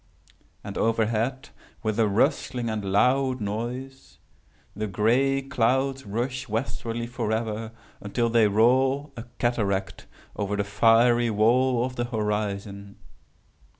[0.63, 1.49] And overhead,
[1.83, 4.17] with a rustling and loud noise,
[4.75, 11.85] the gray clouds rush westwardly forever, until they roll, a cataract, over the fiery wall
[11.85, 12.95] of the horizon.